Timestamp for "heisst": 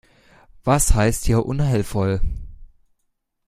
0.95-1.25